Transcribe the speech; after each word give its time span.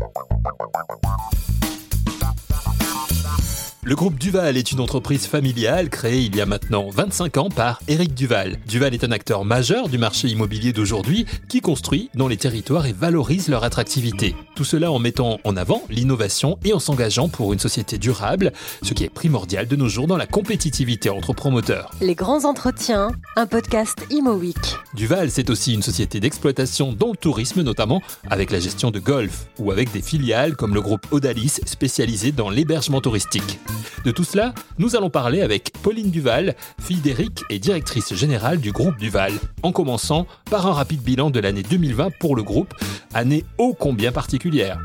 Bye-bye. 0.00 0.37
Le 3.88 3.96
groupe 3.96 4.18
Duval 4.18 4.58
est 4.58 4.70
une 4.70 4.80
entreprise 4.80 5.26
familiale 5.26 5.88
créée 5.88 6.20
il 6.20 6.36
y 6.36 6.42
a 6.42 6.44
maintenant 6.44 6.90
25 6.90 7.38
ans 7.38 7.48
par 7.48 7.80
Éric 7.88 8.12
Duval. 8.12 8.58
Duval 8.68 8.92
est 8.92 9.02
un 9.02 9.12
acteur 9.12 9.46
majeur 9.46 9.88
du 9.88 9.96
marché 9.96 10.28
immobilier 10.28 10.74
d'aujourd'hui 10.74 11.24
qui 11.48 11.62
construit 11.62 12.10
dans 12.14 12.28
les 12.28 12.36
territoires 12.36 12.84
et 12.84 12.92
valorise 12.92 13.48
leur 13.48 13.64
attractivité. 13.64 14.36
Tout 14.54 14.64
cela 14.64 14.92
en 14.92 14.98
mettant 14.98 15.38
en 15.42 15.56
avant 15.56 15.84
l'innovation 15.88 16.58
et 16.66 16.74
en 16.74 16.80
s'engageant 16.80 17.30
pour 17.30 17.54
une 17.54 17.58
société 17.58 17.96
durable, 17.96 18.52
ce 18.82 18.92
qui 18.92 19.04
est 19.04 19.08
primordial 19.08 19.66
de 19.66 19.74
nos 19.74 19.88
jours 19.88 20.06
dans 20.06 20.18
la 20.18 20.26
compétitivité 20.26 21.08
entre 21.08 21.32
promoteurs. 21.32 21.90
Les 22.02 22.14
grands 22.14 22.44
entretiens, 22.44 23.12
un 23.36 23.46
podcast 23.46 24.04
Imo 24.10 24.34
Week. 24.34 24.76
Duval, 24.92 25.30
c'est 25.30 25.48
aussi 25.48 25.72
une 25.72 25.82
société 25.82 26.20
d'exploitation 26.20 26.92
dans 26.92 27.12
le 27.12 27.16
tourisme 27.16 27.62
notamment, 27.62 28.02
avec 28.28 28.50
la 28.50 28.60
gestion 28.60 28.90
de 28.90 28.98
golf 28.98 29.46
ou 29.58 29.70
avec 29.70 29.90
des 29.92 30.02
filiales 30.02 30.56
comme 30.56 30.74
le 30.74 30.82
groupe 30.82 31.06
Odalis 31.10 31.62
spécialisé 31.64 32.32
dans 32.32 32.50
l'hébergement 32.50 33.00
touristique. 33.00 33.58
De 34.04 34.10
tout 34.10 34.24
cela, 34.24 34.54
nous 34.78 34.96
allons 34.96 35.10
parler 35.10 35.42
avec 35.42 35.72
Pauline 35.82 36.10
Duval, 36.10 36.54
fille 36.80 37.00
d'Éric 37.00 37.42
et 37.50 37.58
directrice 37.58 38.14
générale 38.14 38.58
du 38.58 38.72
groupe 38.72 38.96
Duval, 38.96 39.32
en 39.62 39.72
commençant 39.72 40.26
par 40.50 40.66
un 40.66 40.72
rapide 40.72 41.02
bilan 41.02 41.30
de 41.30 41.40
l'année 41.40 41.62
2020 41.62 42.10
pour 42.18 42.36
le 42.36 42.42
groupe, 42.42 42.74
année 43.14 43.44
ô 43.58 43.74
combien 43.74 44.12
particulière? 44.12 44.78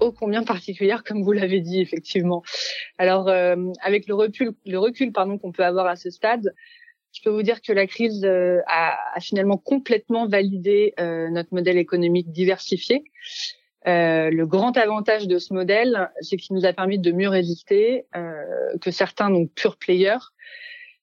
Ô 0.00 0.12
combien 0.12 0.42
particulière, 0.42 1.04
comme 1.04 1.22
vous 1.22 1.32
l'avez 1.32 1.60
dit 1.60 1.80
effectivement. 1.80 2.42
Alors, 2.98 3.28
euh, 3.28 3.56
avec 3.82 4.06
le 4.06 4.14
recul, 4.14 5.12
pardon 5.12 5.38
qu'on 5.38 5.52
peut 5.52 5.64
avoir 5.64 5.86
à 5.86 5.96
ce 5.96 6.10
stade, 6.10 6.54
je 7.12 7.22
peux 7.22 7.30
vous 7.30 7.42
dire 7.42 7.60
que 7.60 7.72
la 7.72 7.86
crise 7.86 8.24
euh, 8.24 8.60
a, 8.66 8.96
a, 9.14 9.20
finalement 9.20 9.56
complètement 9.56 10.26
validé 10.26 10.94
euh, 11.00 11.28
notre 11.28 11.52
modèle 11.52 11.76
économique 11.76 12.30
diversifié 12.30 13.04
euh, 13.86 14.30
le 14.30 14.46
grand 14.46 14.76
avantage 14.76 15.26
de 15.26 15.38
ce 15.38 15.54
modèle, 15.54 16.10
c'est 16.20 16.36
qu'il 16.36 16.54
nous 16.54 16.66
a 16.66 16.72
permis 16.72 16.98
de 16.98 17.12
mieux 17.12 17.28
résister 17.28 18.06
euh, 18.14 18.76
que 18.80 18.90
certains 18.90 19.30
donc 19.30 19.50
pure 19.54 19.76
players, 19.76 20.18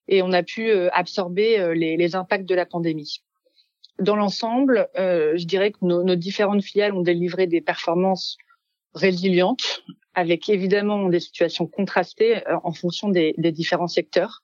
et 0.07 0.21
on 0.21 0.31
a 0.31 0.43
pu 0.43 0.69
euh, 0.69 0.89
absorber 0.93 1.59
euh, 1.59 1.73
les, 1.73 1.97
les, 1.97 2.15
impacts 2.15 2.47
de 2.47 2.55
la 2.55 2.65
pandémie. 2.65 3.23
Dans 3.99 4.15
l'ensemble, 4.15 4.87
je 4.95 5.43
dirais 5.45 5.71
que 5.71 5.79
nos, 5.81 6.03
nos, 6.03 6.15
différentes 6.15 6.61
filiales 6.61 6.93
ont 6.93 7.01
délivré 7.01 7.47
des 7.47 7.61
performances 7.61 8.37
résilientes, 8.93 9.83
avec 10.13 10.49
évidemment 10.49 11.09
des 11.09 11.19
situations 11.19 11.65
contrastées 11.65 12.43
en 12.63 12.73
fonction 12.73 13.09
des, 13.09 13.33
des 13.39 13.51
différents 13.51 13.87
secteurs. 13.87 14.43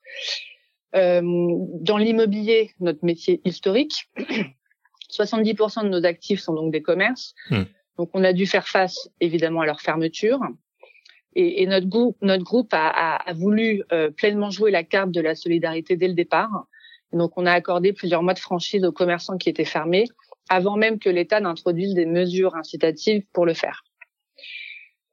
dans 0.92 1.96
l'immobilier, 1.98 2.72
notre 2.80 3.04
métier 3.04 3.40
historique, 3.44 4.10
70% 5.12 5.84
de 5.84 5.88
nos 5.88 6.04
actifs 6.04 6.40
sont 6.40 6.54
donc 6.54 6.72
des 6.72 6.82
commerces. 6.82 7.36
Mmh. 7.50 7.62
Donc, 7.98 8.10
on 8.14 8.24
a 8.24 8.32
dû 8.32 8.46
faire 8.46 8.66
face 8.66 9.08
évidemment 9.20 9.60
à 9.60 9.66
leur 9.66 9.80
fermeture. 9.80 10.40
Et, 11.36 11.66
notre, 11.66 11.88
groupe, 11.88 12.68
a, 12.72 13.32
voulu 13.34 13.82
euh, 13.92 14.10
pleinement 14.10 14.50
jouer 14.50 14.70
la 14.70 14.84
carte 14.84 15.10
de 15.10 15.20
la 15.20 15.34
solidarité 15.34 15.96
dès 15.96 16.08
le 16.08 16.14
départ. 16.14 16.66
Donc, 17.12 17.32
on 17.36 17.46
a 17.46 17.52
accordé 17.52 17.92
plusieurs 17.92 18.22
mois 18.22 18.34
de 18.34 18.38
franchise 18.38 18.84
aux 18.84 18.92
commerçants 18.92 19.36
qui 19.36 19.48
étaient 19.48 19.64
fermés, 19.64 20.04
avant 20.48 20.76
même 20.76 20.98
que 20.98 21.08
l'État 21.08 21.40
n'introduise 21.40 21.94
des 21.94 22.06
mesures 22.06 22.54
incitatives 22.54 23.24
pour 23.32 23.46
le 23.46 23.54
faire. 23.54 23.82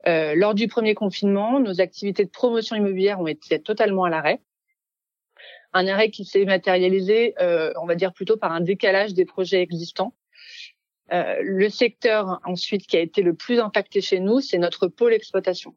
Euh, 0.08 0.34
lors 0.36 0.56
du 0.56 0.68
premier 0.68 0.96
confinement, 0.96 1.60
nos 1.60 1.80
activités 1.80 2.26
de 2.26 2.30
promotion 2.30 2.76
immobilière 2.76 3.20
ont 3.20 3.28
été 3.28 3.60
totalement 3.60 4.04
à 4.04 4.10
l'arrêt. 4.10 4.42
Un 5.74 5.88
arrêt 5.88 6.10
qui 6.10 6.26
s'est 6.26 6.46
matérialisé, 6.46 7.34
euh, 7.40 7.72
on 7.82 7.86
va 7.86 7.96
dire 7.96 8.14
plutôt 8.14 8.36
par 8.36 8.52
un 8.52 8.62
décalage 8.62 9.14
des 9.14 9.26
projets 9.26 9.62
existants 9.62 10.14
euh, 11.14 11.42
le 11.44 11.70
secteur 11.70 12.40
ensuite 12.46 12.88
qui 12.88 12.98
a 12.98 13.02
été 13.02 13.22
le 13.22 13.34
plus 13.34 13.60
impacté 13.60 14.02
chez 14.02 14.20
nous, 14.20 14.40
c'est 14.40 14.58
notre 14.58 14.88
pôle 14.88 15.14
exploitation, 15.14 15.76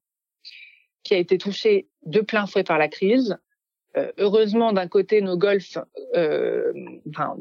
qui 1.03 1.15
a 1.15 1.19
été 1.19 1.39
touché 1.39 1.89
de 2.07 2.21
plein 2.21 2.47
fouet 2.47 2.65
par 2.65 2.79
la 2.79 2.89
crise. 2.89 3.37
Euh, 3.97 4.13
heureusement, 4.19 4.73
d'un 4.73 4.89
côté, 4.89 5.21
nos 5.21 5.37
golfs 5.37 5.79
euh, 6.15 6.73
enfin, 7.11 7.37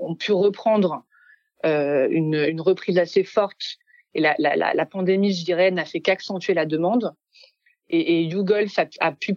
ont 0.00 0.14
pu 0.14 0.32
reprendre 0.32 1.04
euh, 1.66 2.08
une, 2.10 2.34
une, 2.34 2.60
reprise 2.60 2.98
assez 2.98 3.24
forte, 3.24 3.78
et 4.14 4.20
la, 4.20 4.34
la, 4.38 4.56
la, 4.56 4.74
la 4.74 4.86
pandémie, 4.86 5.32
je 5.32 5.44
dirais, 5.44 5.70
n'a 5.70 5.84
fait 5.84 6.00
qu'accentuer 6.00 6.54
la 6.54 6.66
demande. 6.66 7.14
Et, 7.90 8.20
et 8.20 8.22
YouGolf 8.24 8.78
a, 9.00 9.12
pu 9.12 9.34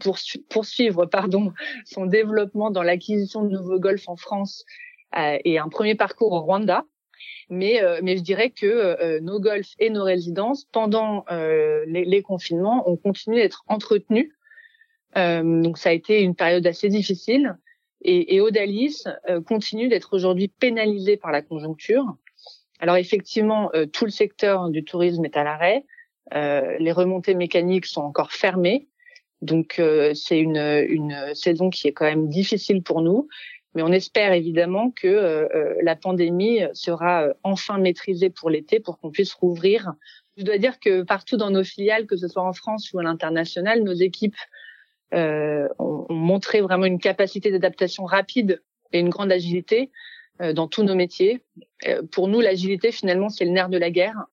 poursuivre 0.50 1.06
pardon, 1.06 1.54
son 1.86 2.06
développement 2.06 2.70
dans 2.70 2.84
l'acquisition 2.84 3.44
de 3.44 3.50
nouveaux 3.50 3.80
golfs 3.80 4.10
en 4.10 4.18
France 4.18 4.66
euh, 5.18 5.38
et 5.46 5.58
un 5.58 5.70
premier 5.70 5.96
parcours 5.96 6.34
au 6.34 6.42
Rwanda. 6.42 6.86
Mais, 7.52 7.84
euh, 7.84 8.00
mais 8.02 8.16
je 8.16 8.24
dirais 8.24 8.50
que 8.50 8.66
euh, 8.66 9.20
nos 9.20 9.40
golfs 9.40 9.76
et 9.78 9.90
nos 9.90 10.06
résidences, 10.06 10.66
pendant 10.72 11.26
euh, 11.32 11.84
les, 11.86 12.22
confinements, 12.22 12.90
ont 12.90 12.96
continué 12.96 13.42
d'être 13.42 13.64
entretenus. 13.68 14.32
donc 15.16 15.78
ça 15.78 15.90
a 15.90 15.92
été 15.92 16.22
une 16.22 16.36
période 16.36 16.66
assez 16.66 16.88
difficile. 16.88 17.58
Et, 18.04 18.36
et 18.36 18.42
Odalis 18.42 19.04
continue 19.46 19.90
d'être 19.90 20.14
aujourd'hui 20.14 20.48
pénalisé 20.48 21.18
par 21.18 21.32
la 21.32 21.42
conjoncture. 21.42 22.06
Alors 22.80 22.96
effectivement, 22.96 23.70
tout 23.94 24.06
le 24.06 24.12
secteur 24.12 24.70
du 24.70 24.84
tourisme 24.84 25.24
est 25.26 25.38
à 25.38 25.44
l'arrêt. 25.44 25.86
les 26.32 26.92
remontées 26.92 27.36
mécaniques 27.36 27.86
sont 27.86 28.02
encore 28.02 28.32
fermées. 28.32 28.88
Donc 29.42 29.80
c'est 30.14 30.40
une 30.40 31.32
saison 31.36 31.70
qui 31.70 31.90
est 31.90 31.94
quand 31.94 32.06
même 32.06 32.30
difficile 32.30 32.82
pour 32.82 33.02
nous. 33.02 33.28
Mais 33.74 33.82
on 33.84 33.92
espère 33.92 34.34
évidemment 34.34 34.92
que 34.92 35.08
euh, 35.08 35.48
euh, 35.56 35.76
la 35.82 35.96
pandémie 35.96 36.60
sera 36.74 37.24
euh, 37.24 37.34
enfin 37.44 37.78
maîtrisée 37.78 38.30
pour 38.30 38.50
l'été 38.50 38.80
pour 38.80 39.00
qu'on 39.00 39.12
puisse 39.12 39.34
rouvrir. 39.34 39.94
Je 40.38 40.44
dois 40.44 40.58
dire 40.58 40.80
que 40.80 41.04
partout 41.04 41.38
dans 41.38 41.52
nos 41.52 41.64
filiales, 41.64 42.06
que 42.06 42.18
ce 42.18 42.28
soit 42.28 42.44
en 42.44 42.54
France 42.54 42.92
ou 42.94 43.00
à 43.00 43.04
l'international, 43.04 43.84
nos 43.84 43.94
équipes 43.94 44.36
euh, 45.14 45.68
ont, 45.80 46.06
ont, 46.10 46.16
montré 46.16 46.62
vraiment 46.62 46.86
une 46.86 47.00
capacité 47.00 47.52
d'adaptation 47.52 48.06
rapide 48.06 48.62
et 48.94 49.00
une 49.00 49.10
grande 49.10 49.32
agilité 49.32 49.92
euh, 50.42 50.54
dans 50.54 50.68
tous 50.68 50.84
nos 50.84 50.96
métiers. 50.96 51.44
pour 52.12 52.28
nous, 52.28 52.40
l'agilité, 52.40 52.92
finalement, 52.92 53.30
c'est 53.30 53.46
le 53.46 53.52
nerf 53.52 53.70
de 53.70 53.78
la 53.78 53.92
guerre. 53.92 54.26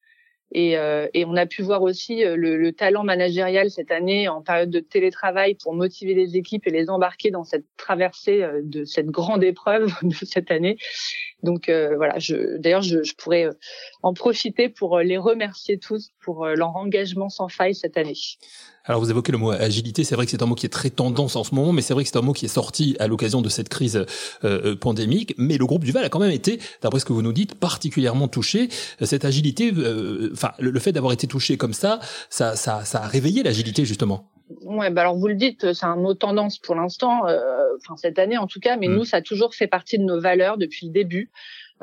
Et, 0.53 0.79
euh, 0.79 1.07
et, 1.13 1.27
on 1.27 1.37
a 1.37 1.45
pu 1.45 1.63
voir 1.63 1.83
aussi 1.83 2.25
euh, 2.25 2.35
le, 2.35 2.57
le, 2.57 2.73
talent 2.73 3.05
managérial 3.05 3.71
cette 3.71 3.91
année 3.91 4.29
en 4.29 4.41
période 4.41 4.71
de 4.71 4.81
télétravail 4.81 5.55
pour 5.55 5.75
motiver 5.75 6.15
les 6.15 6.37
équipes 6.37 6.67
et 6.67 6.71
les 6.71 6.89
embarquer 6.89 7.31
dans 7.31 7.45
cette 7.45 7.67
traversée 7.77 8.43
euh, 8.43 8.61
de 8.65 8.85
cette 8.85 9.09
grande 9.09 9.45
épreuve 9.45 9.93
de 10.03 10.15
cette 10.15 10.51
année. 10.51 10.79
Donc 11.43 11.69
euh, 11.69 11.97
voilà, 11.97 12.19
je, 12.19 12.57
d'ailleurs 12.57 12.81
je, 12.81 13.03
je, 13.03 13.15
pourrais 13.15 13.49
en 14.03 14.15
profiter 14.15 14.71
pour 14.71 15.01
les 15.01 15.19
remercier 15.19 15.79
tous 15.79 16.13
pour 16.21 16.47
leur 16.47 16.77
engagement 16.77 17.29
sans 17.29 17.49
faille 17.49 17.75
cette 17.75 17.99
année. 17.99 18.15
Alors 18.89 19.03
vous 19.03 19.11
évoquez 19.11 19.33
le 19.33 19.39
mot 19.39 19.51
agilité, 19.51 20.03
c'est 20.03 20.15
vrai 20.15 20.25
que 20.25 20.31
c'est 20.31 20.43
un 20.43 20.47
mot 20.47 20.55
qui 20.55 20.65
est 20.65 20.71
très 20.71 20.89
tendance 20.89 21.37
en 21.37 21.45
ce 21.45 21.55
moment, 21.55 21.73
mais 21.73 21.83
c'est 21.83 21.93
vrai 21.93 22.05
que 22.05 22.11
c'est 22.11 22.17
un 22.17 22.23
mot 22.23 22.33
qui 22.33 22.47
est 22.47 22.49
sorti 22.49 22.97
à 22.99 23.07
l'occasion 23.07 23.43
de 23.43 23.51
cette 23.51 23.69
crise 23.69 24.07
euh, 24.45 24.77
pandémique. 24.77 25.35
Mais 25.37 25.59
le 25.59 25.67
groupe 25.67 25.85
Duval 25.85 26.05
a 26.05 26.09
quand 26.09 26.21
même 26.21 26.31
été, 26.31 26.59
d'après 26.81 26.99
ce 26.99 27.05
que 27.05 27.13
vous 27.13 27.21
nous 27.21 27.35
dites, 27.35 27.55
particulièrement 27.55 28.29
touché. 28.29 28.69
Cette 29.03 29.27
agilité, 29.27 29.73
euh, 29.77 30.31
enfin 30.33 30.53
le, 30.59 30.71
le, 30.71 30.81
fait 30.81 30.93
d'avoir 30.93 31.13
été 31.13 31.27
touché 31.27 31.59
comme 31.59 31.75
ça, 31.75 32.01
ça, 32.31 32.57
ça, 32.57 32.85
ça 32.87 33.03
a 33.03 33.07
réveillé 33.07 33.43
l'agilité 33.43 33.85
justement. 33.85 34.31
Ouais, 34.63 34.91
bah 34.91 35.03
alors 35.03 35.17
vous 35.17 35.29
le 35.29 35.35
dites, 35.35 35.75
c'est 35.75 35.87
un 35.87 35.97
mot 35.97 36.15
tendance 36.15 36.59
pour 36.59 36.75
l'instant, 36.75 37.27
euh, 37.27 37.41
enfin 37.77 37.97
cette 37.97 38.19
année 38.19 38.39
en 38.39 38.47
tout 38.47 38.61
cas, 38.61 38.79
mais 38.79 38.89
mmh. 38.89 38.95
nous 38.95 39.05
ça 39.05 39.19
a 39.19 39.23
toujours 39.23 39.55
fait 39.55 39.67
partie 39.67 39.99
de 39.99 40.05
nos 40.05 40.19
valeurs 40.19 40.57
depuis 40.57 40.87
le 40.87 40.93
début. 40.93 41.31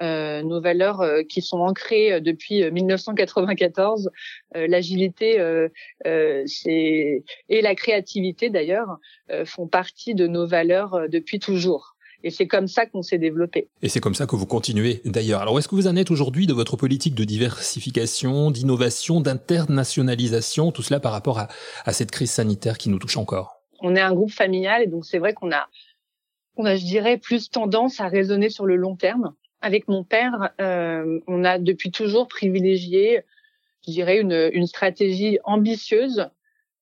Euh, 0.02 0.44
nos 0.44 0.60
valeurs 0.60 1.00
euh, 1.00 1.24
qui 1.24 1.42
sont 1.42 1.60
ancrées 1.60 2.14
euh, 2.14 2.20
depuis 2.20 2.70
1994. 2.70 4.10
L'agilité 4.54 5.38
c'est 6.46 7.24
et 7.50 7.62
la 7.62 7.76
créativité 7.76 8.50
d'ailleurs 8.50 8.98
font 9.46 9.68
partie 9.68 10.16
de 10.16 10.28
nos 10.28 10.48
valeurs 10.48 11.10
depuis 11.10 11.40
toujours. 11.40 11.96
Et 12.24 12.30
c'est 12.30 12.48
comme 12.48 12.68
ça 12.68 12.86
qu'on 12.86 13.02
s'est 13.02 13.18
développé. 13.18 13.68
Et 13.82 13.90
c'est 13.90 14.00
comme 14.00 14.16
ça 14.16 14.26
que 14.26 14.36
vous 14.36 14.46
continuez 14.46 15.02
d'ailleurs. 15.04 15.42
Alors, 15.42 15.56
où 15.56 15.60
est-ce 15.60 15.68
que 15.68 15.76
vous 15.76 15.88
en 15.88 15.96
êtes 15.96 16.10
aujourd'hui 16.10 16.48
de 16.48 16.54
votre 16.54 16.78
politique 16.78 17.16
de 17.16 17.26
diversification, 17.26 18.50
d'innovation, 18.50 19.20
d'internationalisation, 19.20 20.72
tout 20.72 20.82
cela 20.82 21.00
par 21.00 21.12
rapport 21.12 21.40
à, 21.40 21.50
à, 21.84 21.92
cette 21.92 22.12
crise 22.12 22.32
sanitaire 22.32 22.78
qui 22.78 22.90
nous 22.90 23.00
touche 23.00 23.18
encore? 23.18 23.62
On 23.82 23.96
est 23.96 24.02
un 24.02 24.14
groupe 24.14 24.32
familial 24.32 24.82
et 24.82 24.88
donc 24.88 25.06
c'est 25.06 25.20
vrai 25.20 25.34
qu'on 25.34 25.52
a, 25.52 25.68
on 26.56 26.66
a, 26.66 26.76
je 26.78 26.86
dirais, 26.86 27.18
plus 27.18 27.50
tendance 27.50 28.00
à 28.00 28.08
raisonner 28.08 28.50
sur 28.50 28.66
le 28.66 28.78
long 28.78 28.96
terme 28.96 29.34
avec 29.62 29.88
mon 29.88 30.04
père, 30.04 30.52
euh, 30.62 31.20
on 31.28 31.44
a 31.44 31.58
depuis 31.58 31.92
toujours 31.92 32.28
privilégié, 32.28 33.24
je 33.86 33.92
dirais, 33.92 34.20
une, 34.20 34.50
une 34.54 34.68
stratégie 34.68 35.40
ambitieuse, 35.44 36.30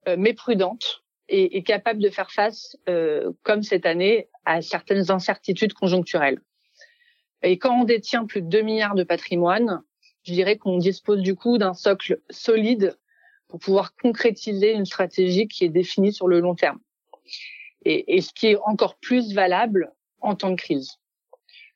euh, 0.08 0.16
mais 0.18 0.34
prudente 0.34 1.04
et, 1.30 1.64
capable 1.64 2.02
de 2.02 2.10
faire 2.10 2.32
face, 2.32 2.78
euh, 2.90 3.32
comme 3.44 3.64
cette 3.64 3.86
année, 3.86 4.28
à 4.46 4.62
certaines 4.62 5.10
incertitudes 5.10 5.74
conjoncturelles. 5.74 6.40
Et 7.42 7.58
quand 7.58 7.82
on 7.82 7.84
détient 7.86 8.26
plus 8.26 8.42
de 8.42 8.48
2 8.48 8.62
milliards 8.62 8.96
de 8.96 9.04
patrimoine, 9.04 9.82
je 10.24 10.34
dirais 10.34 10.58
qu'on 10.58 10.78
dispose 10.78 11.22
du 11.22 11.36
coup 11.36 11.58
d'un 11.58 11.74
socle 11.74 12.20
solide 12.30 12.98
pour 13.48 13.60
pouvoir 13.60 13.96
concrétiser 13.96 14.74
une 14.74 14.86
stratégie 14.86 15.48
qui 15.48 15.64
est 15.64 15.70
définie 15.70 16.14
sur 16.14 16.28
le 16.28 16.40
long 16.40 16.56
terme. 16.56 16.80
Et, 17.86 18.16
et 18.16 18.22
ce 18.22 18.32
qui 18.34 18.48
est 18.48 18.58
encore 18.66 18.96
plus 18.98 19.34
valable 19.34 19.92
en 20.22 20.36
temps 20.36 20.52
de 20.52 20.56
crise. 20.56 21.00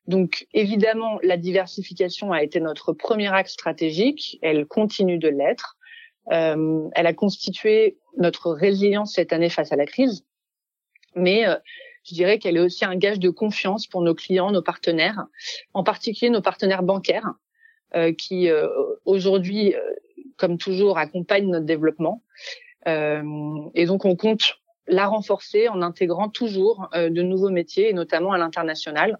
Donc 0.08 0.48
évidemment, 0.54 1.20
la 1.22 1.38
diversification 1.38 2.32
a 2.32 2.44
été 2.44 2.60
notre 2.60 2.94
premier 2.94 3.34
axe 3.34 3.54
stratégique. 3.54 4.40
Elle 4.42 4.66
continue 4.66 5.18
de 5.18 5.30
l'être. 5.30 5.78
Euh, 6.32 6.88
elle 6.96 7.08
a 7.08 7.14
constitué 7.14 7.98
notre 8.18 8.52
résilience 8.52 9.14
cette 9.14 9.34
année 9.34 9.50
face 9.50 9.72
à 9.72 9.76
la 9.76 9.86
crise. 9.86 10.26
Mais 11.16 11.48
euh, 11.48 11.56
je 12.08 12.14
dirais 12.14 12.40
qu'elle 12.40 12.58
est 12.58 12.62
aussi 12.62 12.86
un 12.86 12.96
gage 12.96 13.20
de 13.20 13.30
confiance 13.30 13.86
pour 13.86 14.02
nos 14.02 14.16
clients, 14.16 14.52
nos 14.52 14.62
partenaires, 14.62 15.26
en 15.74 15.84
particulier 15.84 16.30
nos 16.30 16.42
partenaires 16.42 16.84
bancaires, 16.84 17.34
euh, 17.96 18.14
qui 18.14 18.50
euh, 18.50 18.68
aujourd'hui, 19.06 19.76
euh, 19.76 19.80
comme 20.38 20.58
toujours, 20.58 20.98
accompagnent 20.98 21.50
notre 21.50 21.66
développement. 21.66 22.24
et 22.86 23.86
donc, 23.86 24.06
on 24.06 24.16
compte 24.16 24.60
la 24.88 25.08
renforcer 25.08 25.68
en 25.68 25.82
intégrant 25.82 26.30
toujours 26.30 26.90
de 26.94 27.22
nouveaux 27.22 27.50
métiers, 27.50 27.90
et 27.90 27.94
notamment 27.94 28.32
à 28.32 28.38
l'international. 28.38 29.20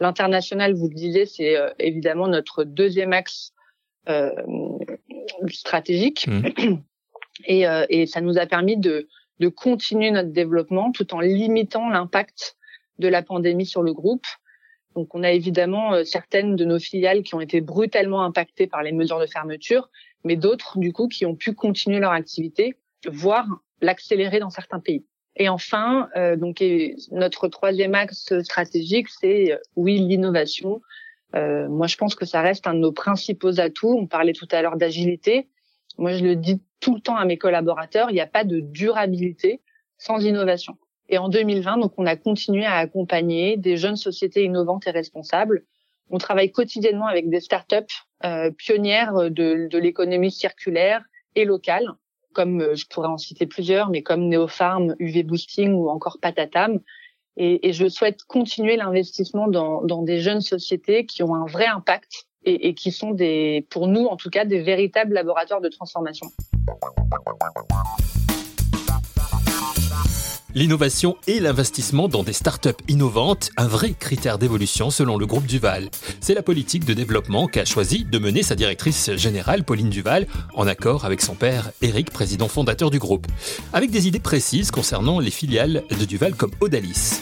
L'international, 0.00 0.74
vous 0.74 0.88
le 0.88 0.94
disiez, 0.94 1.26
c'est 1.26 1.56
évidemment 1.78 2.26
notre 2.26 2.64
deuxième 2.64 3.12
axe 3.12 3.52
stratégique. 5.48 6.26
Mmh. 6.26 6.76
Et, 7.46 7.64
et, 7.88 8.06
ça 8.06 8.20
nous 8.20 8.38
a 8.38 8.46
permis 8.46 8.76
de, 8.76 9.08
de 9.40 9.48
continuer 9.48 10.10
notre 10.10 10.30
développement 10.30 10.92
tout 10.92 11.14
en 11.14 11.20
limitant 11.20 11.88
l'impact 11.88 12.56
de 12.98 13.08
la 13.08 13.22
pandémie 13.22 13.66
sur 13.66 13.82
le 13.82 13.92
groupe. 13.92 14.26
Donc, 14.94 15.14
on 15.14 15.24
a 15.24 15.32
évidemment 15.32 15.94
euh, 15.94 16.04
certaines 16.04 16.54
de 16.54 16.64
nos 16.64 16.78
filiales 16.78 17.22
qui 17.22 17.34
ont 17.34 17.40
été 17.40 17.60
brutalement 17.60 18.22
impactées 18.22 18.68
par 18.68 18.82
les 18.82 18.92
mesures 18.92 19.18
de 19.18 19.26
fermeture, 19.26 19.90
mais 20.22 20.36
d'autres, 20.36 20.78
du 20.78 20.92
coup, 20.92 21.08
qui 21.08 21.26
ont 21.26 21.34
pu 21.34 21.52
continuer 21.52 21.98
leur 21.98 22.12
activité, 22.12 22.76
voire 23.06 23.46
l'accélérer 23.80 24.40
dans 24.40 24.50
certains 24.50 24.80
pays. 24.80 25.04
Et 25.36 25.48
enfin, 25.48 26.08
euh, 26.16 26.36
donc 26.36 26.62
notre 27.10 27.48
troisième 27.48 27.94
axe 27.94 28.32
stratégique, 28.42 29.08
c'est 29.08 29.52
euh, 29.52 29.58
oui 29.76 29.98
l'innovation. 29.98 30.80
Euh, 31.34 31.68
moi, 31.68 31.86
je 31.86 31.96
pense 31.96 32.14
que 32.14 32.24
ça 32.24 32.40
reste 32.40 32.66
un 32.66 32.74
de 32.74 32.78
nos 32.78 32.92
principaux 32.92 33.60
atouts. 33.60 33.98
On 33.98 34.06
parlait 34.06 34.32
tout 34.32 34.46
à 34.52 34.62
l'heure 34.62 34.76
d'agilité. 34.76 35.48
Moi, 35.98 36.12
je 36.12 36.24
le 36.24 36.36
dis 36.36 36.62
tout 36.80 36.94
le 36.94 37.00
temps 37.00 37.16
à 37.16 37.24
mes 37.24 37.38
collaborateurs, 37.38 38.10
il 38.10 38.14
n'y 38.14 38.20
a 38.20 38.26
pas 38.26 38.44
de 38.44 38.60
durabilité 38.60 39.60
sans 39.98 40.24
innovation. 40.24 40.76
Et 41.08 41.18
en 41.18 41.28
2020, 41.28 41.78
donc, 41.78 41.92
on 41.98 42.06
a 42.06 42.16
continué 42.16 42.64
à 42.64 42.76
accompagner 42.76 43.56
des 43.56 43.76
jeunes 43.76 43.96
sociétés 43.96 44.44
innovantes 44.44 44.86
et 44.86 44.90
responsables. 44.90 45.64
On 46.10 46.18
travaille 46.18 46.50
quotidiennement 46.50 47.06
avec 47.06 47.28
des 47.28 47.40
startups 47.40 47.76
euh, 48.24 48.50
pionnières 48.50 49.30
de, 49.30 49.68
de 49.68 49.78
l'économie 49.78 50.30
circulaire 50.30 51.02
et 51.34 51.44
locale, 51.44 51.86
comme 52.34 52.60
euh, 52.60 52.74
je 52.74 52.86
pourrais 52.86 53.08
en 53.08 53.16
citer 53.16 53.46
plusieurs, 53.46 53.88
mais 53.88 54.02
comme 54.02 54.28
Neopharm, 54.28 54.94
UV 54.98 55.22
Boosting 55.22 55.72
ou 55.72 55.88
encore 55.88 56.18
Patatam. 56.20 56.80
Et, 57.36 57.72
je 57.72 57.88
souhaite 57.88 58.22
continuer 58.24 58.76
l'investissement 58.76 59.48
dans, 59.48 59.82
dans 59.82 60.02
des 60.02 60.20
jeunes 60.20 60.40
sociétés 60.40 61.04
qui 61.04 61.24
ont 61.24 61.34
un 61.34 61.46
vrai 61.46 61.66
impact 61.66 62.26
et, 62.44 62.68
et 62.68 62.74
qui 62.74 62.92
sont 62.92 63.10
des, 63.10 63.66
pour 63.70 63.88
nous 63.88 64.04
en 64.04 64.16
tout 64.16 64.30
cas, 64.30 64.44
des 64.44 64.60
véritables 64.60 65.14
laboratoires 65.14 65.60
de 65.60 65.68
transformation. 65.68 66.28
L'innovation 70.56 71.16
et 71.26 71.40
l'investissement 71.40 72.06
dans 72.06 72.22
des 72.22 72.32
startups 72.32 72.80
innovantes, 72.86 73.50
un 73.56 73.66
vrai 73.66 73.90
critère 73.90 74.38
d'évolution 74.38 74.88
selon 74.88 75.18
le 75.18 75.26
groupe 75.26 75.46
Duval. 75.46 75.88
C'est 76.20 76.34
la 76.34 76.44
politique 76.44 76.84
de 76.84 76.94
développement 76.94 77.48
qu'a 77.48 77.64
choisi 77.64 78.04
de 78.04 78.18
mener 78.20 78.44
sa 78.44 78.54
directrice 78.54 79.10
générale 79.16 79.64
Pauline 79.64 79.90
Duval, 79.90 80.28
en 80.54 80.68
accord 80.68 81.04
avec 81.06 81.22
son 81.22 81.34
père 81.34 81.72
Eric, 81.82 82.12
président 82.12 82.46
fondateur 82.46 82.90
du 82.90 83.00
groupe, 83.00 83.26
avec 83.72 83.90
des 83.90 84.06
idées 84.06 84.20
précises 84.20 84.70
concernant 84.70 85.18
les 85.18 85.32
filiales 85.32 85.82
de 85.90 86.04
Duval 86.04 86.36
comme 86.36 86.52
Odalis 86.60 87.20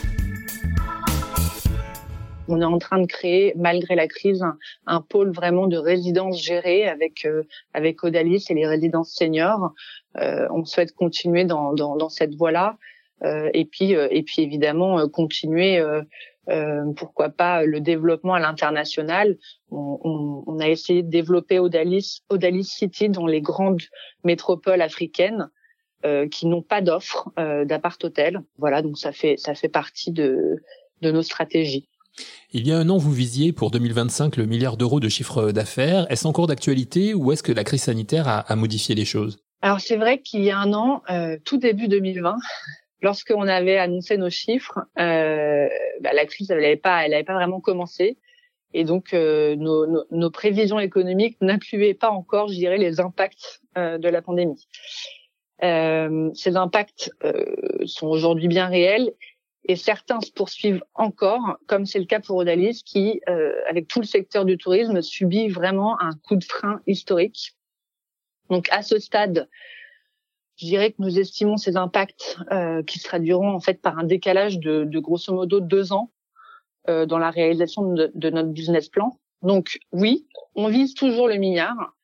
on 2.49 2.61
est 2.61 2.64
en 2.64 2.78
train 2.78 2.99
de 2.99 3.06
créer, 3.06 3.55
malgré 3.56 3.94
la 3.94 4.08
crise, 4.08 4.44
un, 4.87 5.00
pôle 5.00 5.31
vraiment 5.31 5.69
de 5.69 5.78
résidence 5.78 6.43
gérée 6.43 6.87
avec 6.87 7.25
euh, 7.25 7.44
avec 7.73 8.05
Odalis 8.05 8.44
et 8.50 8.55
les 8.55 8.67
résidences 8.67 9.14
seniors. 9.14 9.73
Euh, 10.19 10.49
on 10.50 10.62
souhaite 10.67 10.93
continuer 10.94 11.46
dans, 11.46 11.73
dans, 11.73 11.96
dans 11.96 12.11
cette 12.11 12.35
voie-là. 12.35 12.76
Euh, 13.25 13.51
et 13.55 13.65
puis 13.65 13.93
et 13.93 14.23
puis 14.23 14.43
évidemment 14.43 15.09
continuer 15.09 15.83
pourquoi 16.97 17.29
pas 17.29 17.65
le 17.65 17.81
développement 17.81 18.35
à 18.35 18.41
l'international. 18.41 19.39
On, 19.71 19.99
on, 20.03 20.45
on, 20.47 20.59
a 20.59 20.69
essayé 20.69 21.03
de 21.05 21.09
développer 21.09 21.61
Odalis, 21.61 22.23
Odalis 22.31 22.65
City 22.65 23.09
dans 23.09 23.27
les 23.27 23.41
grandes 23.41 23.83
métropoles 24.25 24.83
africaines 24.83 25.51
euh, 26.05 26.27
qui 26.29 26.47
n'ont 26.47 26.63
pas 26.63 26.81
d'offres 26.81 27.31
euh, 27.39 27.65
d'appart-hôtel. 27.65 28.41
Voilà, 28.59 28.83
donc 28.83 28.99
ça 28.99 29.13
fait 29.13 29.37
ça 29.37 29.55
fait 29.55 29.69
partie 29.69 30.11
de 30.11 30.57
de 31.01 31.13
nos 31.13 31.23
stratégies. 31.23 31.89
Il 32.51 32.67
y 32.67 32.73
a 32.73 32.79
un 32.79 32.89
an, 32.89 32.99
vous 32.99 33.13
visiez 33.13 33.53
pour 33.53 33.71
2025 33.71 34.37
le 34.37 34.47
milliard 34.47 34.77
d'euros 34.77 34.99
de 34.99 35.09
chiffre 35.09 35.53
d'affaires. 35.53 36.11
Est-ce 36.11 36.27
encore 36.27 36.49
d'actualité 36.49 37.15
ou 37.15 37.31
est-ce 37.31 37.45
que 37.45 37.53
la 37.53 37.63
crise 37.63 37.83
sanitaire 37.83 38.27
a, 38.27 38.57
modifié 38.57 38.97
les 38.97 39.05
choses? 39.05 39.39
Alors 39.63 39.79
c'est 39.79 39.97
vrai 39.97 40.21
qu'il 40.21 40.43
y 40.43 40.51
a 40.51 40.59
un 40.59 40.73
an, 40.73 41.03
euh, 41.09 41.39
tout 41.45 41.57
début 41.57 41.87
2020, 41.87 42.37
lorsqu'on 43.02 43.49
avait 43.49 43.78
annoncé 43.78 44.16
nos 44.16 44.31
chiffres, 44.31 44.78
euh, 44.99 45.69
bah, 46.00 46.12
la 46.12 46.26
crise 46.26 46.49
n'avait 46.49 46.76
pas, 46.76 47.04
elle 47.04 47.10
n'avait 47.10 47.25
pas 47.25 47.34
vraiment 47.34 47.60
commencé. 47.60 48.19
Et 48.75 48.84
donc, 48.84 49.12
euh, 49.12 49.54
nos, 49.56 49.87
nos, 49.87 50.04
nos, 50.10 50.31
prévisions 50.31 50.81
économiques 50.81 51.37
n'incluaient 51.43 51.94
pas 51.94 52.10
encore, 52.10 52.49
je 52.49 52.54
dirais, 52.54 52.78
les 52.78 53.00
impacts 53.00 53.60
euh, 53.76 53.99
de 53.99 54.08
la 54.08 54.22
pandémie. 54.22 54.66
Euh, 55.62 56.31
ces 56.34 56.56
impacts 56.56 57.10
sont 57.84 58.08
aujourd'hui 58.08 58.49
bien 58.49 58.66
réels 58.66 59.12
et 59.64 59.76
certains 59.76 60.20
se 60.20 60.32
poursuivent 60.32 60.82
encore, 60.94 61.58
comme 61.66 61.87
c'est 61.87 62.00
le 62.00 62.04
cas 62.04 62.20
pour 62.20 62.37
Odalis, 62.37 62.82
qui, 62.84 63.20
euh, 63.28 63.52
avec 63.69 63.87
tout 63.87 64.00
le 64.00 64.06
secteur 64.06 64.44
du 64.44 64.58
tourisme, 64.58 65.00
subit 65.02 65.49
vraiment 65.49 66.00
un 66.00 66.12
coup 66.14 66.37
de 66.37 66.44
frein 66.44 66.81
historique. 66.87 67.52
Donc 68.50 68.69
à 68.70 68.82
ce 68.82 68.99
stade, 68.99 69.49
je 70.62 70.67
dirais 70.67 70.93
que 70.93 70.97
nous 71.00 71.19
estimons 71.19 71.56
ces 71.56 71.76
impacts 71.76 72.38
euh, 72.53 72.85
qui 72.85 73.00
se 73.00 73.05
traduiront 73.05 73.50
en 73.50 73.59
fait 73.59 73.82
par 73.82 73.99
un 73.99 74.05
décalage 74.05 74.61
de, 74.61 74.85
de 74.85 74.99
grosso 75.00 75.35
modo 75.35 75.59
deux 75.59 75.93
ans 75.93 76.12
euh, 76.88 77.05
dans 77.05 77.19
la 77.19 77.31
réalisation 77.31 77.93
de, 77.93 78.12
de, 78.14 78.31
notre 78.31 78.50
business 78.50 78.88
plan. 78.88 79.19
Donc 79.43 79.79
oui, 79.91 80.26
on 80.55 80.69
vise 80.69 80.94
toujours 80.94 81.26
le 81.26 81.35
milliard, 81.35 81.97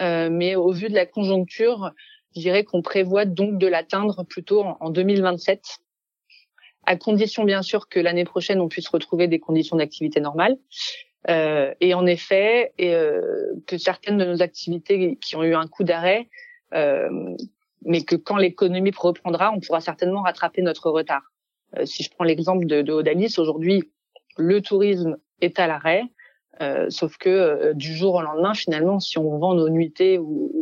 euh, 0.00 0.28
mais 0.30 0.54
au 0.54 0.70
vu 0.70 0.88
de 0.88 0.94
la 0.94 1.06
conjoncture, 1.06 1.90
je 2.36 2.40
dirais 2.40 2.62
qu'on 2.62 2.82
prévoit 2.82 3.24
donc 3.24 3.58
de 3.58 3.66
l'atteindre 3.66 4.22
plutôt 4.24 4.62
en, 4.62 4.76
en 4.78 4.90
2027 4.90 5.80
à 6.86 6.96
condition 6.96 7.44
bien 7.44 7.62
sûr 7.62 7.88
que 7.88 7.98
l'année 7.98 8.24
prochaine 8.24 8.60
on 8.60 8.68
puisse 8.68 8.88
retrouver 8.88 9.26
des 9.26 9.40
conditions 9.40 9.76
d'activité 9.76 10.20
normales. 10.20 10.56
Euh, 11.30 11.72
et 11.80 11.94
en 11.94 12.06
effet, 12.06 12.72
et, 12.78 12.94
euh, 12.94 13.54
que 13.66 13.78
certaines 13.78 14.18
de 14.18 14.24
nos 14.24 14.42
activités 14.42 15.16
qui 15.16 15.36
ont 15.36 15.42
eu 15.42 15.54
un 15.54 15.66
coup 15.66 15.82
d'arrêt, 15.82 16.28
euh, 16.74 17.34
mais 17.84 18.02
que 18.02 18.16
quand 18.16 18.36
l'économie 18.36 18.92
reprendra, 18.96 19.52
on 19.52 19.60
pourra 19.60 19.80
certainement 19.80 20.22
rattraper 20.22 20.62
notre 20.62 20.90
retard. 20.90 21.22
Euh, 21.76 21.86
si 21.86 22.02
je 22.02 22.10
prends 22.10 22.24
l'exemple 22.24 22.66
de, 22.66 22.82
de 22.82 22.92
Odalis, 22.92 23.34
aujourd'hui, 23.38 23.90
le 24.36 24.60
tourisme 24.60 25.16
est 25.40 25.58
à 25.58 25.66
l'arrêt, 25.66 26.04
euh, 26.60 26.88
sauf 26.88 27.16
que 27.16 27.28
euh, 27.28 27.72
du 27.74 27.94
jour 27.94 28.14
au 28.14 28.22
lendemain, 28.22 28.54
finalement, 28.54 29.00
si 29.00 29.18
on 29.18 29.38
vend 29.38 29.54
nos 29.54 29.68
nuitées, 29.68 30.18
ou, 30.18 30.52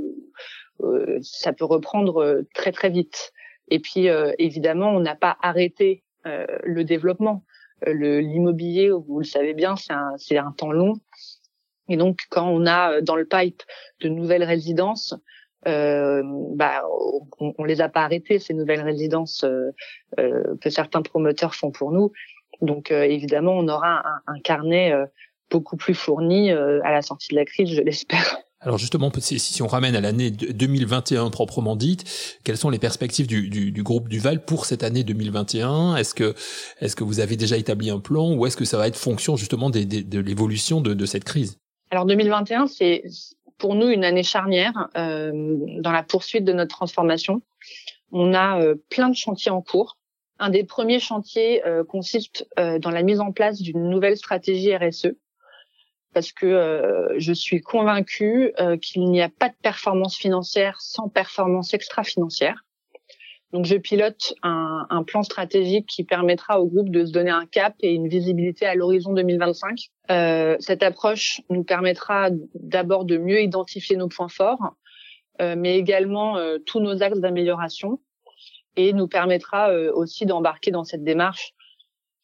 ça 1.21 1.52
peut 1.52 1.64
reprendre 1.64 2.43
très 2.55 2.73
très 2.73 2.91
vite. 2.91 3.31
Et 3.69 3.79
puis, 3.79 4.09
évidemment, 4.38 4.91
on 4.91 4.99
n'a 4.99 5.14
pas 5.14 5.37
arrêté 5.41 6.02
euh, 6.25 6.47
le 6.62 6.85
développement. 6.85 7.45
Euh, 7.88 8.21
L'immobilier, 8.21 8.91
vous 8.91 9.19
le 9.19 9.25
savez 9.25 9.55
bien, 9.55 9.75
c'est 9.75 9.93
un, 9.93 10.47
un 10.47 10.52
temps 10.52 10.71
long. 10.71 10.95
Et 11.88 11.97
donc, 11.97 12.21
quand 12.31 12.49
on 12.49 12.64
a 12.64 12.93
euh, 12.93 13.00
dans 13.00 13.17
le 13.17 13.25
pipe 13.25 13.62
de 14.00 14.09
nouvelles 14.09 14.45
résidences, 14.45 15.14
euh, 15.66 16.23
bah, 16.54 16.83
on, 17.40 17.54
on 17.59 17.64
les 17.64 17.81
a 17.81 17.88
pas 17.88 18.02
arrêtées 18.02 18.38
ces 18.38 18.54
nouvelles 18.54 18.83
résidences 18.83 19.45
euh, 19.45 19.73
que 20.61 20.71
certains 20.71 21.02
promoteurs 21.02 21.54
font 21.54 21.71
pour 21.71 21.92
nous. 21.92 22.12
Donc, 22.61 22.90
évidemment, 22.90 23.52
on 23.52 23.66
aura 23.69 24.07
un, 24.07 24.35
un 24.35 24.38
carnet 24.38 24.92
beaucoup 25.50 25.76
plus 25.76 25.95
fourni 25.95 26.50
à 26.50 26.92
la 26.92 27.02
sortie 27.02 27.31
de 27.31 27.37
la 27.37 27.45
crise, 27.45 27.71
je 27.71 27.83
l'espère. 27.83 28.42
Alors 28.64 28.78
justement, 28.78 29.11
si 29.19 29.62
on 29.62 29.66
ramène 29.66 29.97
à 29.97 30.00
l'année 30.00 30.31
2021 30.31 31.31
proprement 31.31 31.75
dite, 31.75 32.04
quelles 32.45 32.57
sont 32.57 32.71
les 32.71 32.78
perspectives 32.78 33.26
du, 33.26 33.49
du, 33.49 33.73
du, 33.73 33.83
groupe 33.83 34.09
Duval 34.09 34.45
pour 34.45 34.66
cette 34.66 34.85
année 34.85 35.02
2021 35.02 35.97
Est-ce 35.97 36.14
que, 36.14 36.35
est-ce 36.81 36.95
que 36.95 37.02
vous 37.02 37.19
avez 37.19 37.37
déjà 37.37 37.57
établi 37.57 37.90
un 37.90 37.99
plan 37.99 38.33
ou 38.33 38.47
est-ce 38.47 38.57
que 38.57 38.64
ça 38.64 38.78
va 38.78 38.87
être 38.87 38.97
fonction 38.97 39.37
justement 39.37 39.69
des, 39.69 39.85
des, 39.85 40.04
de 40.04 40.21
l'évolution 40.21 40.81
de, 40.81 40.95
de, 40.95 41.07
cette 41.07 41.25
crise? 41.25 41.59
Alors 41.90 42.07
2021, 42.07 42.69
c'est 42.69 43.02
pour 43.59 43.75
nous 43.75 43.88
une 43.88 44.04
année 44.04 44.23
charnière 44.23 44.88
euh, 44.97 45.30
dans 45.80 45.92
la 45.92 46.02
poursuite 46.02 46.44
de 46.44 46.52
notre 46.52 46.75
transformation. 46.75 47.42
On 48.11 48.35
a 48.35 48.61
euh, 48.61 48.75
plein 48.90 49.09
de 49.09 49.16
chantiers 49.16 49.50
en 49.50 49.62
cours. 49.62 49.97
Un 50.38 50.50
des 50.50 50.64
premiers 50.64 50.99
chantiers 50.99 51.64
euh, 51.66 51.85
consiste 51.85 52.47
dans 52.56 52.90
la 52.90 53.02
mise 53.02 53.21
en 53.21 53.32
place 53.32 53.61
d'une 53.61 53.88
nouvelle 53.88 54.16
stratégie 54.16 54.75
RSE 54.76 55.14
parce 56.14 56.30
que 56.32 57.09
je 57.16 57.32
suis 57.32 57.62
convaincue 57.62 58.52
qu'il 58.82 59.09
n'y 59.09 59.23
a 59.23 59.30
pas 59.30 59.49
de 59.49 59.54
performance 59.62 60.14
financière 60.14 60.78
sans 60.82 61.09
performance 61.09 61.73
extra-financière. 61.73 62.66
Donc 63.52 63.66
je 63.66 63.76
pilote 63.76 64.35
un, 64.42 64.87
un, 64.88 65.02
plan 65.02 65.23
stratégique 65.23 65.87
qui 65.87 66.04
permettra 66.04 66.61
au 66.61 66.66
groupe 66.66 66.88
de 66.88 67.04
se 67.04 67.12
donner 67.12 67.30
un 67.30 67.44
cap 67.44 67.75
et 67.80 67.92
une 67.92 68.09
visibilité 68.09 68.64
à 68.64 68.75
l'horizon 68.75 69.12
2025. 69.12 69.78
Euh, 70.11 70.56
cette 70.59 70.82
approche 70.82 71.42
nous 71.50 71.62
permettra 71.62 72.30
d'abord 72.54 73.04
de 73.04 73.18
mieux 73.18 73.42
identifier 73.42 73.97
nos 73.97 74.09
points 74.09 74.30
forts, 74.30 74.75
euh, 75.42 75.54
mais 75.56 75.76
également 75.76 76.38
euh, 76.38 76.59
tous 76.64 76.80
nos 76.80 77.02
axes 77.02 77.21
d'amélioration 77.21 78.00
et 78.76 78.94
nous 78.94 79.06
permettra 79.06 79.71
euh, 79.71 79.92
aussi 79.94 80.25
d'embarquer 80.25 80.71
dans 80.71 80.85
cette 80.85 81.04
démarche 81.04 81.52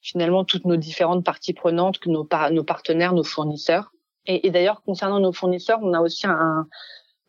finalement 0.00 0.44
toutes 0.44 0.64
nos 0.64 0.76
différentes 0.76 1.24
parties 1.24 1.52
prenantes, 1.52 1.98
nos, 2.06 2.26
nos 2.52 2.64
partenaires, 2.64 3.12
nos 3.12 3.24
fournisseurs. 3.24 3.90
Et 4.26 4.50
d'ailleurs, 4.50 4.82
concernant 4.82 5.20
nos 5.20 5.32
fournisseurs, 5.32 5.78
on 5.82 5.94
a 5.94 6.00
aussi 6.00 6.26
un, 6.26 6.68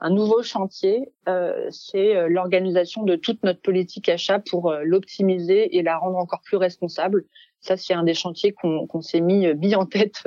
un 0.01 0.09
nouveau 0.11 0.43
chantier, 0.43 1.11
euh, 1.27 1.67
c'est 1.71 2.15
euh, 2.15 2.29
l'organisation 2.29 3.03
de 3.03 3.15
toute 3.15 3.43
notre 3.43 3.61
politique 3.61 4.07
achat 4.07 4.39
pour 4.39 4.71
euh, 4.71 4.81
l'optimiser 4.83 5.77
et 5.77 5.83
la 5.83 5.97
rendre 5.97 6.17
encore 6.17 6.41
plus 6.41 6.57
responsable. 6.57 7.25
Ça, 7.59 7.75
c'est 7.75 7.93
un 7.93 8.03
des 8.03 8.13
chantiers 8.13 8.53
qu'on 8.53 9.01
s'est 9.01 9.19
mis 9.19 9.53
bien 9.53 9.79
en 9.79 9.85
tête 9.85 10.23